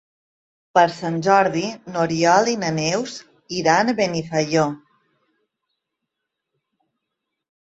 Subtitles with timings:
[0.77, 1.65] Per Sant Jordi
[1.95, 3.19] n'Oriol i na Neus
[3.59, 4.65] iran a Benifaió.